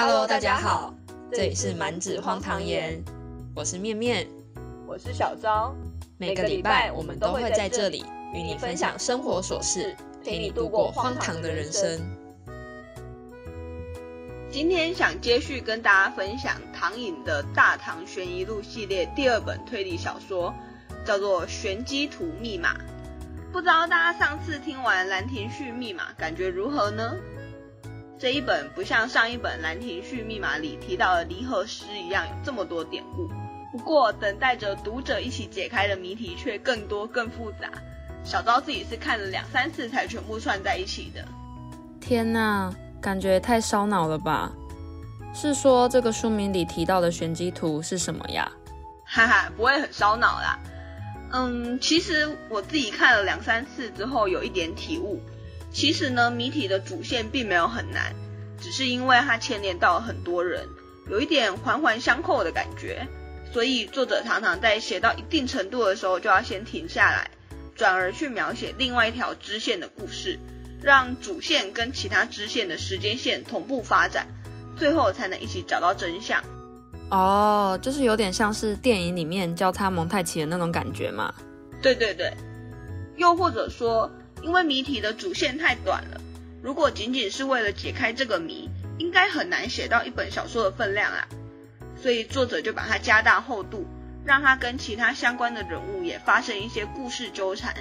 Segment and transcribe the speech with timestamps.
[0.00, 0.94] Hello，大家好，
[1.32, 3.02] 这里是满纸荒唐言，
[3.52, 4.28] 我是面面，
[4.86, 5.74] 我是小昭。
[6.18, 12.00] 每个礼拜我们都会在这里与你分享生活琐事，陪你度过荒唐的人生。
[14.48, 20.54] 今天想接续跟大家分享唐颖的《大唐悬疑录》系列第二本推理小说，
[21.04, 22.74] 叫做《玄机图密码》。
[23.50, 27.16] 不知道大家上次听完《兰亭序密码》感觉如何呢？
[28.18, 33.28] 这一本不像上一本《兰亭序密码》里提到的离合诗一样有这么多典故，
[33.70, 37.70] 不过等待着读者一起解开的谜题却更多更复杂。
[38.24, 41.24] 小昭自己是看了两三次才全部串在一起的。
[42.00, 44.50] 天哪，感觉太烧脑了吧？
[45.32, 48.50] 是说这个书名里提到的玄机图是什么呀？
[49.04, 50.58] 哈哈，不会很烧脑啦。
[51.30, 55.20] 嗯，其实我自己看了两三次之后有一点体悟。
[55.70, 58.14] 其实呢，谜题的主线并没有很难，
[58.60, 60.66] 只是因为它牵连到了很多人，
[61.10, 63.06] 有一点环环相扣的感觉，
[63.52, 67.30] 所以作者常常在写到一定程度的时候就要先停下来，
[67.76, 70.38] 转而去描写另外一条支线的故事，
[70.82, 74.26] 让主线跟其他支线的时间线同步发展，
[74.76, 76.42] 最后才能一起找到真相。
[77.10, 81.32] 哦，就是有点像是电影里面交叉蒙太奇的那种感觉嘛。
[81.82, 82.32] 对对对，
[83.16, 84.10] 又或者说。
[84.42, 86.20] 因为谜题的主线太短了，
[86.62, 91.26] 如果仅仅是为了解开这个谜，应该很难写到一本小说的分量啊。
[92.00, 93.84] 所以作者就把它加大厚度，
[94.24, 97.74] 让它跟其他相关的人物也发生一些故事纠缠，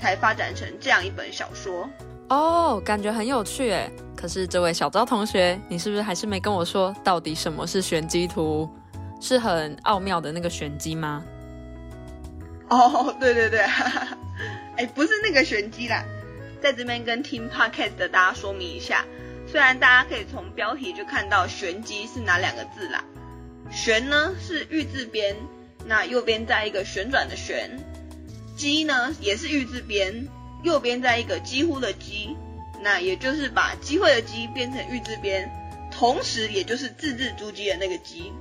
[0.00, 1.88] 才发展成这样一本小说。
[2.28, 3.90] 哦，感觉很有趣诶。
[4.16, 8.68] 可是这位小昭同学，你是不是还是没跟我说到底什么是玄机图？
[9.20, 11.22] 是很奥妙的那个玄机吗？
[12.68, 13.64] 哦，对对对。
[14.76, 16.04] 哎，不是那个玄机啦，
[16.60, 19.04] 在这边跟听 podcast 的大家说明一下，
[19.46, 23.04] 虽然大家可以从标题就看到玄机是哪两个字啦，
[23.70, 25.36] 玄呢是玉字边，
[25.86, 27.70] 那右边在一个旋转的旋，
[28.56, 30.26] 机呢也是玉字边，
[30.64, 32.36] 右边在一个几乎的机，
[32.82, 35.48] 那也就是把机会的机变成玉字边，
[35.92, 38.32] 同时也就是字字珠玑的那个机，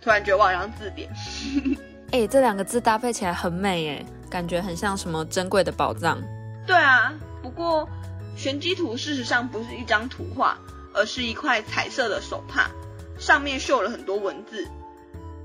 [0.00, 1.10] 突然觉得我像字典。
[2.12, 4.04] 哎，这两个字搭配起来很美哎。
[4.32, 6.22] 感觉很像什么珍贵的宝藏。
[6.66, 7.12] 对啊，
[7.42, 7.86] 不过
[8.34, 10.56] 玄机图事实上不是一张图画，
[10.94, 12.70] 而是一块彩色的手帕，
[13.18, 14.66] 上面绣了很多文字。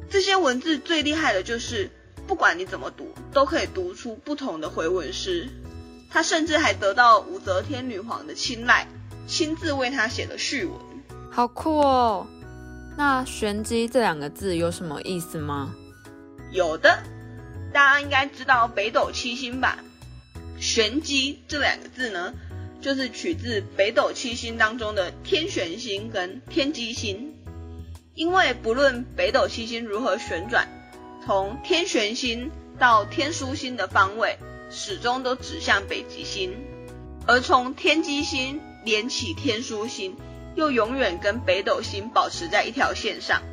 [0.09, 1.89] 这些文字最厉害的就是，
[2.27, 5.49] 不管你怎么读，都可以读出不同的回文诗。
[6.09, 8.87] 他甚至还得到武则天女皇的青睐，
[9.27, 10.73] 亲自为他写了序文。
[11.29, 12.25] 好酷哦！
[12.95, 15.75] 那玄机这两个字有什么意思吗？
[16.51, 16.97] 有的。
[17.73, 19.77] 大家应该知道北斗七星吧？
[20.59, 22.33] 玄机这两个字呢，
[22.81, 27.33] 就是取自北斗七星当中的天玄星跟天机星。
[28.15, 30.67] 因为不论北斗七星如何旋转，
[31.25, 34.37] 从天玄星到天枢星的方位，
[34.71, 36.51] 始终都指向北极星；
[37.27, 40.15] 而从天机星连起天枢星，
[40.55, 43.43] 又永远跟北斗星保持在一条线上。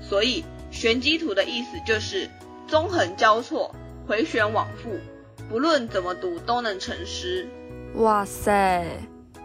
[0.00, 2.28] 所以玄机图的意思就是。
[2.68, 3.74] 纵横交错，
[4.06, 5.00] 回旋往复，
[5.48, 7.48] 不论怎么读都能成诗。
[7.94, 8.84] 哇塞，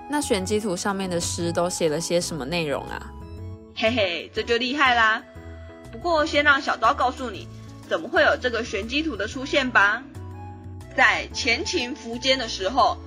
[0.09, 3.11] 那玄机图上面的诗都写了些什么内容啊？
[3.75, 5.23] 嘿嘿，这就厉害啦！
[5.89, 7.47] 不过先让小刀告诉你，
[7.87, 10.03] 怎么会有这个玄机图的出现吧。
[10.97, 12.97] 在前秦苻坚的时候，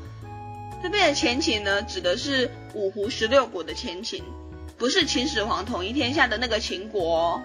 [0.82, 4.25] 这边的前秦呢，指的是五胡十六国的前秦，
[4.78, 7.43] 不是秦始皇统一天下的那个秦国。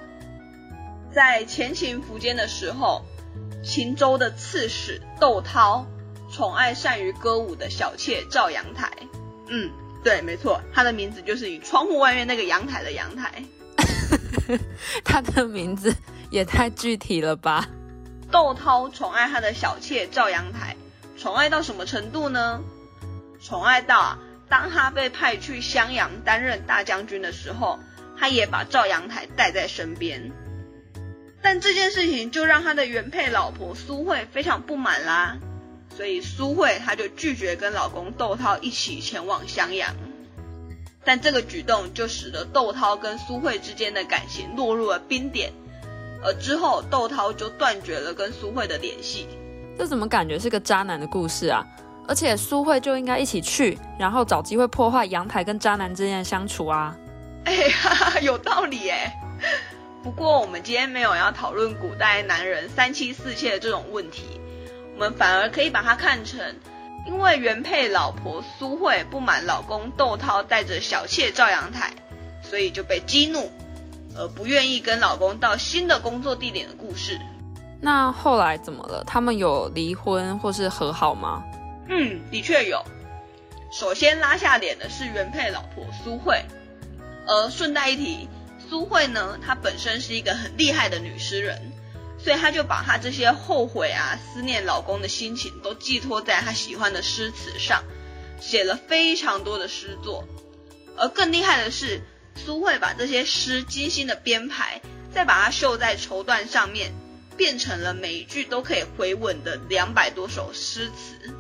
[1.14, 3.06] 在前秦苻坚的时候，
[3.64, 5.86] 秦州的刺史窦涛
[6.32, 8.90] 宠爱善于歌舞的小妾赵阳台。
[9.48, 9.70] 嗯，
[10.04, 13.44] 对，没错，他的名字就是你窗户外面那个阳台的阳台。
[15.04, 15.94] 他的名字
[16.30, 17.68] 也太具体了吧？
[18.32, 20.78] 窦涛宠爱他的小妾赵阳台，
[21.18, 22.62] 宠爱到什么程度呢？
[23.42, 27.80] 宠爱到啊，当他被派去襄阳担任大将军的时候，
[28.18, 30.32] 他也把赵阳台带在身边。
[31.42, 35.38] 但这件事情就让他的原配老婆苏慧非常不满啦，
[35.96, 39.96] 所以苏慧她就拒绝跟老公窦涛一起前往襄阳。
[41.04, 45.52] 但这个举动就使得窦涛跟苏慧之间的感情落入了冰点，
[46.24, 49.28] 而之后窦涛就断绝了跟苏慧的联系。
[49.78, 51.66] 这怎么感觉是个渣男的故事啊？
[52.08, 56.96] 而且苏慧就应该一起去，然后找机会破坏阳台跟渣男之间的相处啊？
[57.46, 57.56] 哎，
[58.22, 59.12] 有道理哎。
[60.04, 64.24] 不过我们今天没有要讨论古代男人三妻四妾的这种问题，
[64.96, 66.40] 我们反而可以把它看成，
[67.06, 71.94] 因为原配老婆苏慧不满老公窦涛带着小妾赵阳台，
[72.42, 73.52] 所以就被激怒，
[74.18, 77.20] 而不愿意跟老公到新的工作地点的故事。
[77.80, 79.04] 那后来怎么了？
[79.06, 81.44] 他们有离婚或是和好吗？
[81.88, 82.84] 嗯，的确有。
[83.72, 86.44] 首先拉下脸的是原配老婆苏慧，
[87.28, 88.28] 而顺带一提，
[88.72, 91.74] 苏慧呢，她本身是一个很厉害的女诗人，
[92.18, 97.84] 所以她就把她这些后悔啊、思念老公的心情都寄托在她喜欢的诗词上，
[98.40, 100.26] 写了非常多的诗作。
[100.96, 102.00] 而更厉害的是，
[102.38, 104.82] 苏慧把这些诗精心的编排，
[105.14, 106.94] 再把它绣在绸缎上面。
[107.38, 111.34] 变成了每一句都可以回稳的两百多首诗词，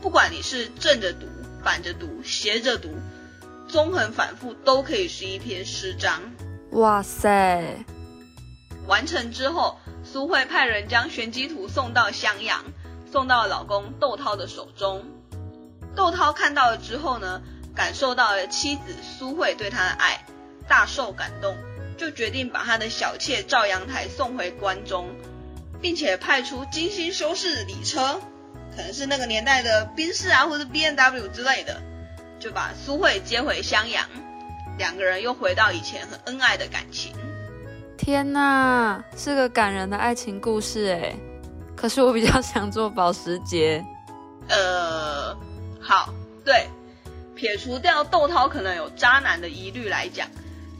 [0.00, 1.26] 不管你是正着读、
[1.64, 2.94] 反着读、斜着读，
[3.66, 6.22] 纵横反复都可以是一篇诗章。
[6.72, 7.84] 哇塞！
[8.86, 12.64] 完成之后，苏慧派人将玄机图送到襄阳，
[13.10, 15.04] 送到老公窦涛的手中。
[15.94, 17.42] 窦涛看到了之后呢，
[17.74, 20.24] 感受到了妻子苏慧对他的爱，
[20.68, 21.56] 大受感动，
[21.96, 25.08] 就决定把他的小妾赵阳台送回关中。
[25.80, 28.20] 并且派出精心修饰的礼车，
[28.74, 31.80] 可能是那个年代的宾士啊，或者 B N W 之类的，
[32.40, 34.08] 就把苏慧接回襄阳，
[34.78, 37.12] 两个人又回到以前很恩爱的感情。
[37.98, 41.14] 天哪，是个感人的爱情故事哎！
[41.76, 43.84] 可是我比较想做保时捷。
[44.48, 45.36] 呃，
[45.80, 46.14] 好，
[46.44, 46.68] 对，
[47.34, 50.28] 撇除掉窦涛可能有渣男的疑虑来讲，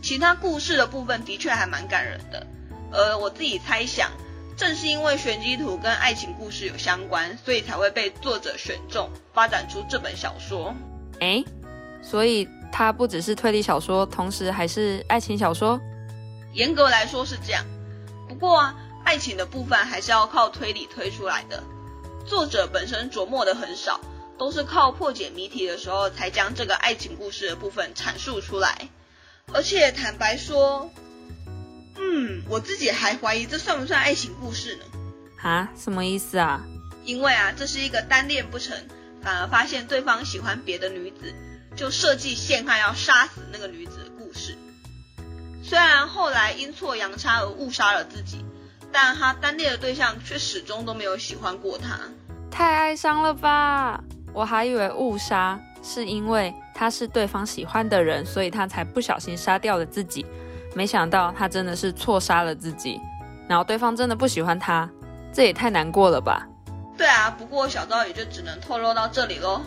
[0.01, 2.47] 其他故事的部分的确还蛮感人的。
[2.91, 4.11] 呃，我自己猜想。
[4.57, 10.75] 正是因为玄机图跟爱情故事有相关，所以才会被作者选中，发展出这本小说。
[11.21, 11.45] 哎，
[12.03, 15.81] 所以它不只是推理小说，同时还是爱情小说。
[16.53, 17.65] 严格来说是这样，
[18.29, 18.75] 不过啊，
[19.05, 21.63] 爱情的部分还是要靠推理推出来的。
[22.27, 24.01] 作者本身琢磨的很少，
[24.39, 28.89] 都是靠破解谜题的时候才将这个爱情故事的部分阐述出来。
[29.53, 30.91] 而且坦白说。
[32.01, 34.85] 嗯，我自己还怀疑这算不算爱情故事呢？
[35.43, 36.65] 啊，什么意思啊？
[37.05, 38.77] 因为啊，这是一个单恋不成，
[39.21, 41.35] 反而发现对方喜欢别的女子，
[41.79, 44.59] 就设计陷害要杀死那个女子的故事。
[45.63, 48.45] 虽然后来阴错阳差而误杀了自己，
[48.91, 51.97] 但他单恋的对象却始终都没有喜欢过他。
[52.51, 54.03] 太哀伤了吧？
[54.33, 60.27] 我还以为误杀是因为他是对方喜欢的人，所以他才不小心杀掉了自己。
[60.75, 63.01] 没想到他真的是错杀了自己，
[63.49, 64.91] 然后对方真的不喜欢他，
[65.33, 66.45] 这也太难过了吧？
[66.97, 69.63] 对啊，不过小赵也就只能透露到这里喽。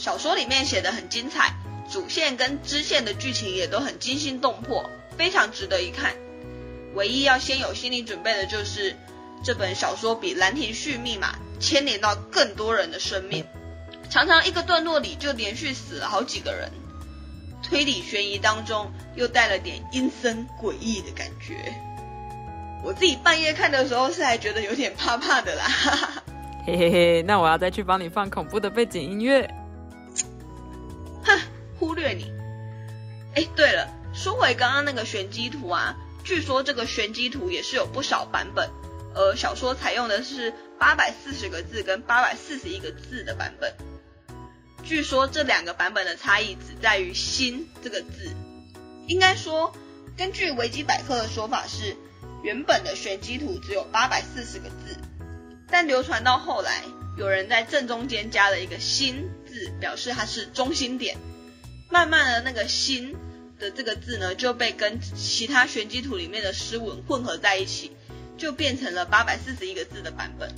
[0.00, 1.52] 小说里面写的很精彩，
[1.92, 4.88] 主线跟支线的剧情也都很惊心动魄，
[5.18, 6.14] 非常值得一看。
[6.94, 8.96] 唯一要先有心理准备的就是
[9.44, 13.44] 这本小说比《兰亭序密码》牵连到更多人的生命，
[14.08, 16.70] 常常一个段落里就连续死了好几个人。
[17.62, 21.74] 推理悬疑当中又带了点阴森诡异的感觉，
[22.82, 25.64] 我自己半夜看的时候是还觉得有点怕怕的啦。
[26.64, 29.46] 嘿嘿嘿，那我要再去帮你放恐怖的背景音乐。
[31.80, 32.30] 忽略你。
[33.34, 38.68] 哎，对了，说回刚刚那个玄机图啊，据说这个玄机图也是有不少版本，
[39.14, 43.74] 而小说采用的是八百四十个字跟八百四十一个字的版本。
[44.84, 48.30] 据说这两个版本的差异只在于“心”这个字。
[49.06, 49.72] 应该说，
[50.18, 51.96] 根据维基百科的说法是，
[52.42, 54.96] 原本的玄机图只有八百四十个字，
[55.68, 56.82] 但流传到后来，
[57.16, 61.16] 有人在正中间加了一个“心”字，表示它是中心点。
[61.90, 63.16] 慢慢的，那个“心”
[63.58, 67.92] 的这个字呢，就被跟其他玄机图里面的诗文混合在一起，
[68.36, 70.48] 就变成了八百四十一个字的版本。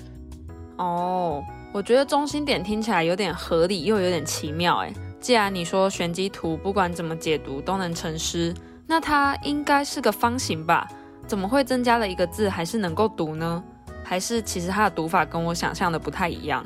[0.76, 1.42] 哦。
[1.74, 4.84] 我觉得中心点听起来有点合理，又有点奇妙。
[4.84, 8.54] 哎，既然你说玄机图不管怎么解读都能成诗，
[8.86, 10.86] 那它应该是个方形吧？
[11.26, 13.64] 怎么会增加了一个字还是能够读呢？
[14.04, 16.62] 还是其实它的读法跟我想象的不太一样？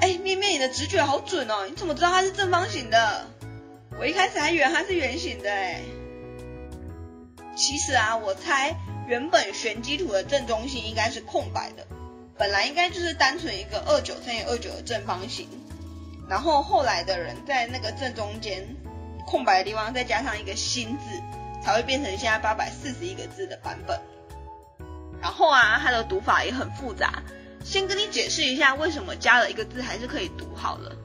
[0.00, 1.66] 哎，面面，你的直觉好准哦！
[1.68, 3.26] 你怎么知道它是正方形的？
[3.98, 5.80] 我一开始还以为它是圆形的哎。
[7.54, 8.74] 其实啊，我猜
[9.06, 11.86] 原本玄机图的正中心应该是空白的。
[12.38, 15.46] 本来应该就是单纯一个二九乘以二九的正方形，
[16.28, 18.66] 然后后来的人在那个正中间
[19.26, 21.20] 空白的地方再加上一个心字，
[21.62, 24.00] 才会变成现在八百四十一个字的版本。
[25.20, 27.22] 然后啊，它的读法也很复杂，
[27.62, 30.96] 先跟你解释一下为什么加了一个字还是可以读好了。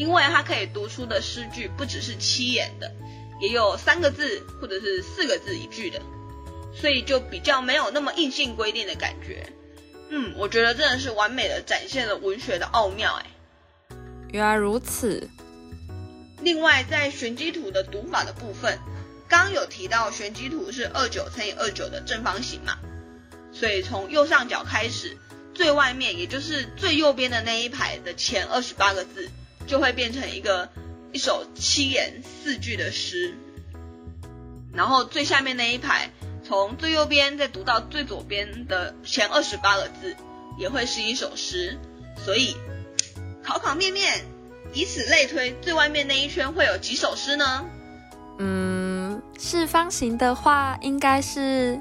[0.00, 2.90] 因为它可以读出的诗句不只是七言的，
[3.38, 6.00] 也有三个字或者是四个字一句的，
[6.74, 9.46] 所以就比较没有那么硬性规定的感觉。
[10.08, 13.26] 嗯，我觉得真的是完美的展现了文学的奥妙哎。
[14.30, 15.28] 原来如此。
[16.40, 18.78] 另外，在玄机图的读法的部分，
[19.28, 22.78] 刚有提到玄机图是二九乘以二九的正方形嘛，
[23.52, 25.18] 所以从右上角开始，
[25.52, 29.28] 最外面也就是最右边的那一排的前二十八个字，
[29.70, 30.68] 就会变成一个
[31.12, 33.34] 一首七言四句的诗。
[34.74, 36.10] 然后最下面那一排，
[36.44, 40.16] 从最右边再读到最左边的前二十八个字，
[40.58, 41.78] 也会是一首诗。
[42.24, 42.56] 所以
[43.44, 44.24] 考考面面，
[44.72, 47.64] 以此类推，最外面那一圈会有几首诗呢？
[48.38, 51.80] 嗯，是方形的话，应该是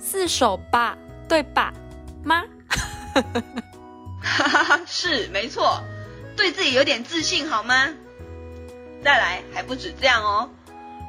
[0.00, 1.72] 四首吧，对吧？
[2.24, 2.42] 吗？
[3.14, 3.22] 哈
[4.48, 5.82] 哈哈，是没错，
[6.38, 7.88] 对自己有点自信好吗？
[9.04, 10.48] 再来，还不止这样哦。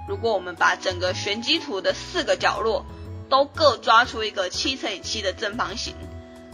[0.07, 2.83] 如果我们把整个玄机图的四个角落
[3.29, 5.93] 都各抓出一个七乘以七的正方形，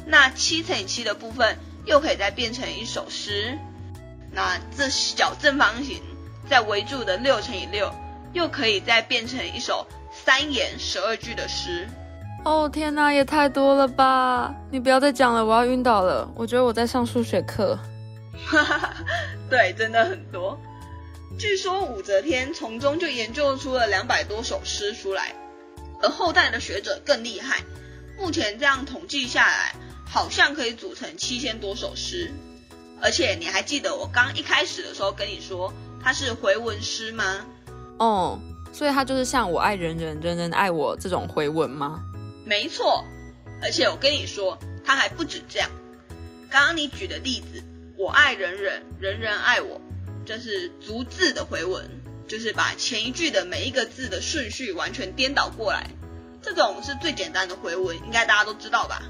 [0.06, 3.58] 那七乘以七的部分又可以再变成一首诗。
[4.34, 6.02] 那这小正方形
[6.50, 7.90] 再围住的六乘以六，
[8.34, 11.88] 又可以再变成一首三言十二句的诗。
[12.44, 14.54] 哦天哪，也太多了吧！
[14.70, 16.30] 你不要再讲了，我要晕倒了。
[16.36, 17.80] 我觉得我在上数学课。
[18.46, 19.06] 哈哈哈，
[19.50, 20.60] 对，真的很多。
[21.38, 25.36] 据说武则天从中就研究出了两百多首诗出来，
[26.02, 27.64] 而后代的学者更厉害，
[28.18, 29.76] 目前这样统计下来，
[30.06, 32.32] 好像可以组成七千多首诗。
[33.02, 37.46] 而且你还记得我刚一开始的时候跟你说它是回文诗吗？
[38.00, 38.40] 哦，
[38.72, 42.02] 所以它就是像我爱人人，人人爱我这种回文吗？
[42.46, 43.04] 没错，
[43.62, 45.70] 而且我跟你说，它还不止这样。
[46.50, 47.62] 刚刚你举的例子，
[47.98, 49.80] 我爱人人，人人爱我。
[50.26, 51.90] 这是逐字的回文，
[52.28, 55.88] 就是把前一句的每一个字的顺序完全颠倒过来。
[56.42, 59.04] 这种是最简单的回文，应该大家都知道吧？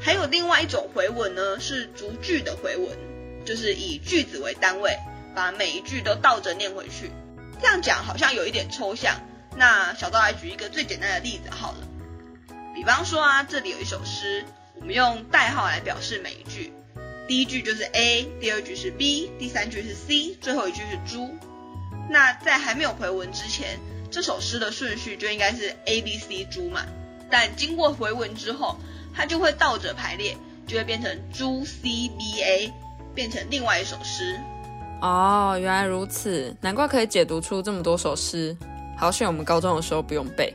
[0.00, 2.96] 还有另外一种回文呢，是逐句的回文，
[3.44, 4.96] 就是以句子为单位，
[5.34, 7.10] 把每一句都倒着念回去。
[7.60, 9.20] 这样讲好像有一点抽象。
[9.56, 11.78] 那小刀来举一个最简单的例子好了，
[12.74, 14.44] 比方说啊，这里有一首诗，
[14.74, 16.72] 我们用代号来表示每一句。
[17.26, 21.28] 第一句就是 A，第二句是 B，第三句是 C，最后一句是猪。
[22.08, 23.78] 那在还没有回文之前，
[24.10, 26.82] 这首诗的顺序就应该是 A B C 猪嘛。
[27.28, 28.76] 但经过回文之后，
[29.12, 30.36] 它就会倒着排列，
[30.68, 32.72] 就会变成猪 C B A，
[33.12, 34.38] 变成另外一首诗。
[35.02, 38.56] 哦，原来如此，难怪可以解读出这么多首诗。
[38.96, 40.54] 好险我们高中的时候不用背，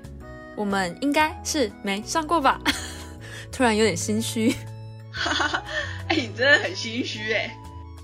[0.56, 2.60] 我们应该是没上过吧？
[3.52, 4.56] 突然有点心虚。
[5.12, 5.64] 哈哈，
[6.12, 7.58] 哎，你真的很心虚哎。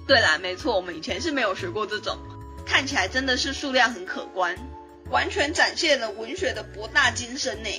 [0.07, 2.17] 对啦，没错，我们以前是没有学过这种，
[2.65, 4.55] 看起来真的是数量很可观，
[5.09, 7.69] 完全展现了文学的博大精深呢。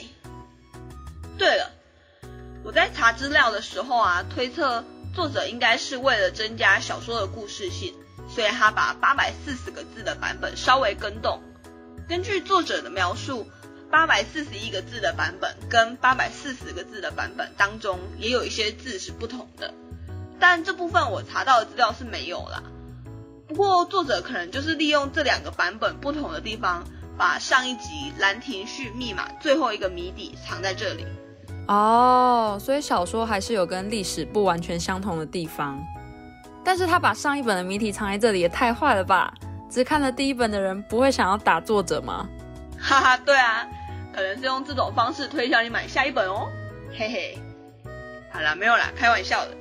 [1.38, 1.72] 对了，
[2.62, 7.94] 我在查资料的时候啊，推测作者应该是为了增加小说的故事性，
[8.28, 11.40] 所以他把八百四十个字的版本稍微更动。
[12.06, 13.48] 根据作者的描述。
[13.90, 19.72] 八百四十一个字的版本跟八百四十个字的版本当中，也有一些字是不同的，
[20.40, 22.62] 但这部分我查到的资料是没有啦。
[23.48, 26.84] 不过作者可能就是利用这两个版本不同的地方，
[27.16, 31.06] 把上一集《兰亭序》密码最后一个谜底藏在这里。
[31.66, 35.78] 哦，所以小说还是有跟历史不完全相同的地方，
[36.64, 39.32] 但是他把上一本的谜题藏在这里也太坏了吧？
[39.70, 42.26] 只看了第一本的人不会想要打作者吗？
[42.78, 43.66] 哈哈，对啊。
[44.14, 46.48] 可能是用这种方式推销你买下一本哦，
[46.90, 47.38] 嘿嘿。
[48.32, 49.52] 好啦，没有啦，开玩笑的。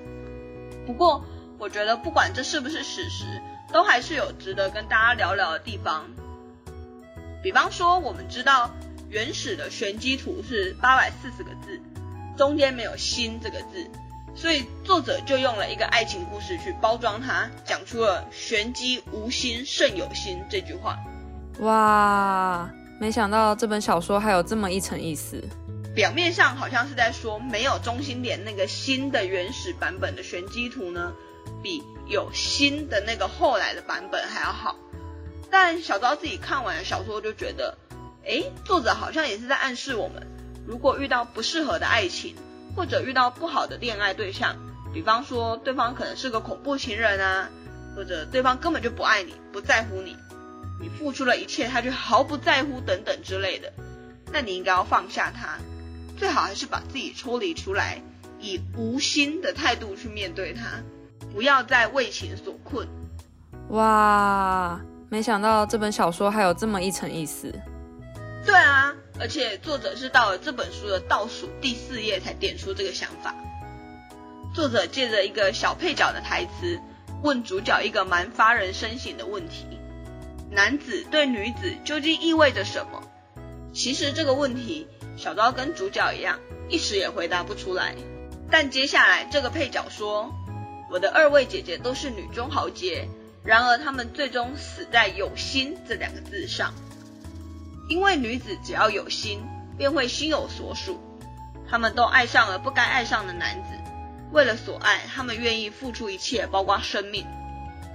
[0.88, 1.24] 不过
[1.60, 3.26] 我觉得不管这是不是史实，
[3.72, 6.06] 都还是有值得跟大家聊聊的地方。
[7.44, 8.72] 比方说，我们知道
[9.10, 11.80] 原始的玄机图是八百四十个字，
[12.38, 13.86] 中间没有心这个字，
[14.34, 20.98] 所以作者就用了一个爱情故事去包装它，讲出了玄机无心胜有心这句话。
[21.60, 22.70] 哇！
[23.00, 25.44] 没想到这本小说还有这么一层意思。
[25.98, 31.14] 表面上好像是在说，没有中心点那个新的原始版本的玄机图呢，
[31.64, 34.76] 比有新的那个后来的版本还要好。
[35.50, 37.80] 但小昭自己看完小说就觉得，
[38.24, 40.28] 哎，作者好像也是在暗示我们，
[40.68, 42.36] 如果遇到不适合的爱情，
[42.76, 44.56] 或者遇到不好的恋爱对象，
[44.94, 47.50] 比方说对方可能是个恐怖情人啊，
[47.96, 50.16] 或者对方根本就不爱你，不在乎你。
[50.80, 53.74] 你付出了一切，他却毫不在乎等等之类的，
[54.32, 55.58] 那你应该要放下他，
[56.18, 58.02] 最好还是把自己抽离出来，
[58.40, 60.84] 以无心的态度去面对它，
[61.32, 62.88] 不要再为情所困。
[63.70, 67.54] 哇，没想到这本小说还有这么一层意思。
[68.46, 73.36] 对啊，而且作者是到了这本书的倒数第四页才点出这个想法。
[74.56, 76.80] 作者借着一个小配角的台词，
[77.22, 79.66] 问主角一个蛮发人深省的问题。
[80.50, 83.04] 男子对女子究竟意味着什么？
[83.74, 87.96] 其实这个问题，小昭跟主角一样，一时也回答不出来。
[88.52, 90.32] 但接下来这个配角说
[90.92, 93.10] ：“我的二位姐姐都是女中豪杰，
[93.44, 96.74] 然而她们最终死在有心这两个字上。
[97.90, 99.44] 因为女子只要有心，
[99.78, 101.00] 便会心有所属。
[101.70, 103.70] 她们都爱上了不该爱上的男子，
[104.32, 107.26] 为了所爱，她们愿意付出一切，包括生命。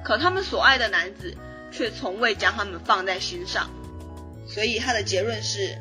[0.04, 1.36] 可她们所爱的男子
[1.70, 3.70] 却从未将她们放在心上。
[4.44, 5.78] 所以他的结论是：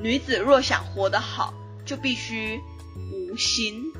[0.00, 1.52] 女子若想活得好，
[1.84, 2.60] 就必须
[2.96, 3.92] 无心。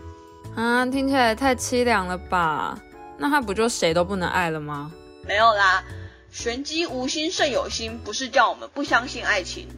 [0.55, 2.79] 啊，听起来太凄凉了吧？
[3.17, 4.93] 那他不就谁都不能爱了吗？
[5.27, 5.83] 没有啦，
[6.31, 9.69] 玄机无心胜有心，不是叫我们不相信爱情。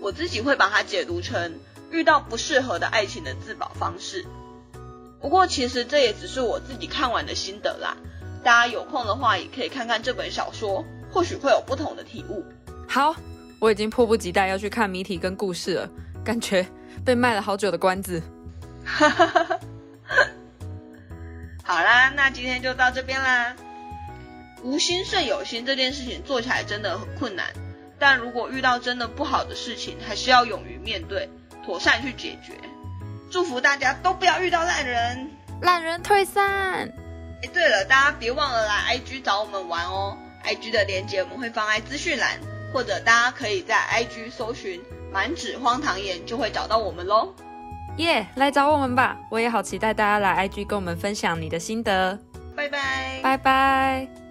[0.00, 1.58] 我自己会把它解读成
[1.90, 4.26] 遇到不适合的爱情的自保方式。
[5.20, 7.96] 不过其实这也只是我自己看完的心得啦。
[8.42, 12.44] 大家有空的话也可以看看这本小说，或许会有不同的体悟。
[12.88, 13.14] 好，
[13.60, 15.88] 我已经迫不及待要去看谜题跟故事了，
[16.24, 16.66] 感觉
[17.04, 18.22] 被卖了好久的关子。
[21.62, 23.54] 好啦，那今天就到这边啦。
[24.62, 27.46] 无心胜有心这件事情做起来真的很困难，
[27.98, 31.28] 但如果遇到真的不好的事情，还是要勇于面对，
[31.64, 32.54] 妥善去解决。
[33.30, 36.90] 祝福大家都不要遇到烂人，烂人退散。
[37.42, 40.18] 哎，对了，大家别忘了来 IG 找我们玩哦。
[40.44, 42.40] IG 的链接我们会放在资讯栏，
[42.72, 44.80] 或者大家可以在 IG 搜寻
[45.12, 47.34] “满纸荒唐言”就会找到我们喽。
[47.96, 49.16] 耶，来找我们吧！
[49.30, 52.18] 我也好期待大家来 IG 跟我们分享你的心得。
[52.56, 54.29] 拜拜，拜拜。